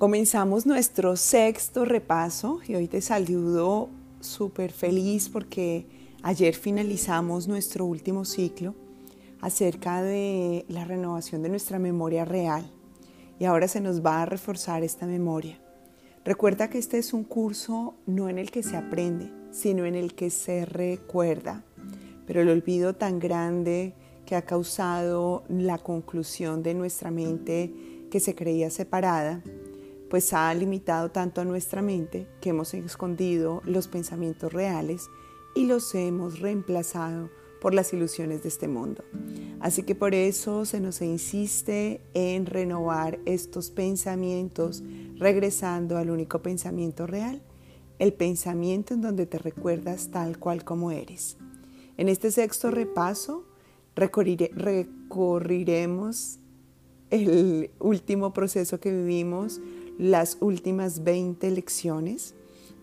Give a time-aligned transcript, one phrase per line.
[0.00, 3.90] Comenzamos nuestro sexto repaso y hoy te saludo
[4.20, 5.84] súper feliz porque
[6.22, 8.74] ayer finalizamos nuestro último ciclo
[9.42, 12.64] acerca de la renovación de nuestra memoria real
[13.38, 15.60] y ahora se nos va a reforzar esta memoria.
[16.24, 20.14] Recuerda que este es un curso no en el que se aprende, sino en el
[20.14, 21.62] que se recuerda,
[22.26, 23.92] pero el olvido tan grande
[24.24, 27.74] que ha causado la conclusión de nuestra mente
[28.10, 29.42] que se creía separada,
[30.10, 35.08] pues ha limitado tanto a nuestra mente que hemos escondido los pensamientos reales
[35.54, 39.04] y los hemos reemplazado por las ilusiones de este mundo.
[39.60, 44.82] Así que por eso se nos insiste en renovar estos pensamientos
[45.16, 47.40] regresando al único pensamiento real,
[47.98, 51.36] el pensamiento en donde te recuerdas tal cual como eres.
[51.98, 53.44] En este sexto repaso
[53.94, 56.38] recorriremos
[57.10, 59.60] el último proceso que vivimos
[60.00, 62.34] las últimas 20 lecciones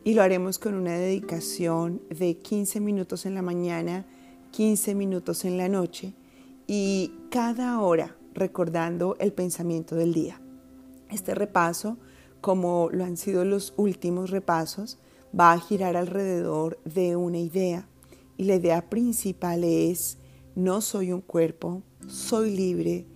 [0.03, 4.05] y lo haremos con una dedicación de 15 minutos en la mañana,
[4.51, 6.13] 15 minutos en la noche
[6.67, 10.39] y cada hora recordando el pensamiento del día.
[11.09, 11.97] Este repaso,
[12.39, 14.99] como lo han sido los últimos repasos,
[15.37, 17.89] va a girar alrededor de una idea
[18.37, 20.19] y la idea principal es
[20.53, 23.07] no soy un cuerpo, soy libre,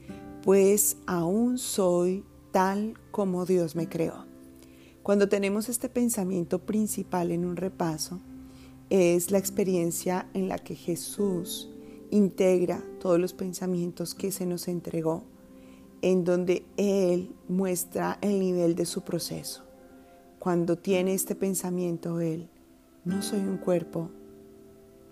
[0.42, 4.26] pues aún soy tal como Dios me creó.
[5.04, 8.20] Cuando tenemos este pensamiento principal en un repaso,
[8.90, 11.70] es la experiencia en la que Jesús
[12.12, 15.24] integra todos los pensamientos que se nos entregó,
[16.02, 19.64] en donde Él muestra el nivel de su proceso.
[20.40, 22.50] Cuando tiene este pensamiento Él,
[23.06, 24.10] no soy un cuerpo,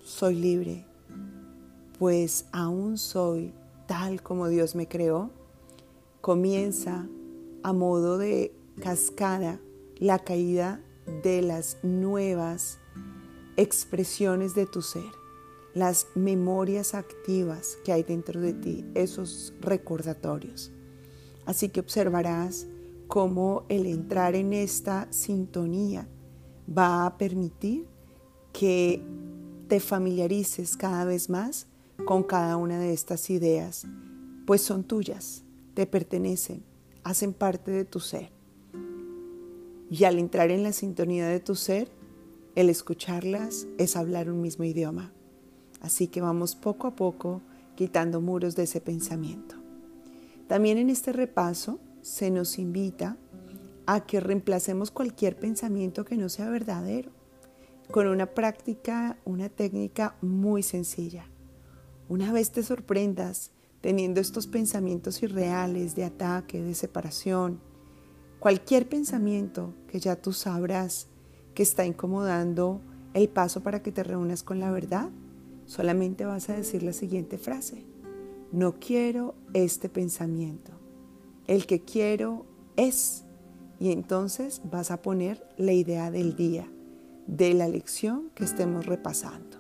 [0.04, 0.86] soy libre,
[1.98, 3.54] pues aún soy
[3.88, 5.32] tal como Dios me creó,
[6.22, 7.08] comienza
[7.64, 9.60] a modo de cascada
[9.98, 10.82] la caída
[11.24, 12.80] de las nuevas
[13.58, 15.12] expresiones de tu ser,
[15.74, 20.72] las memorias activas que hay dentro de ti, esos recordatorios.
[21.46, 22.68] Así que observarás
[23.08, 26.08] cómo el entrar en esta sintonía
[26.70, 27.88] va a permitir
[28.54, 29.04] que
[29.68, 31.68] te familiarices cada vez más
[32.06, 33.86] con cada una de estas ideas,
[34.46, 35.44] pues son tuyas,
[35.74, 36.64] te pertenecen,
[37.04, 38.32] hacen parte de tu ser.
[39.90, 41.90] Y al entrar en la sintonía de tu ser,
[42.56, 45.12] el escucharlas es hablar un mismo idioma.
[45.82, 47.42] Así que vamos poco a poco
[47.76, 49.56] quitando muros de ese pensamiento.
[50.48, 53.18] También en este repaso se nos invita
[53.86, 57.12] a que reemplacemos cualquier pensamiento que no sea verdadero
[57.92, 61.26] con una práctica, una técnica muy sencilla.
[62.08, 67.62] Una vez te sorprendas teniendo estos pensamientos irreales de ataque, de separación,
[68.40, 71.08] cualquier pensamiento que ya tú sabrás
[71.54, 72.82] que está incomodando
[73.14, 75.10] el paso para que te reúnas con la verdad,
[75.66, 77.86] solamente vas a decir la siguiente frase.
[78.52, 80.72] No quiero este pensamiento.
[81.48, 82.46] El que quiero
[82.76, 83.26] es.
[83.80, 86.68] Y entonces vas a poner la idea del día,
[87.28, 89.59] de la lección que estemos repasando.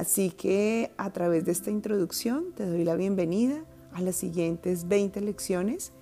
[0.00, 5.20] Así que a través de esta introducción te doy la bienvenida a las siguientes 20
[5.20, 5.92] lecciones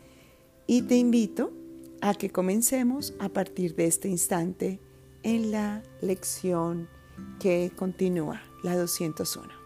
[0.68, 1.52] y te invito
[2.00, 4.78] a que comencemos a partir de este instante
[5.24, 6.88] en la lección
[7.40, 9.57] que continúa, la 201.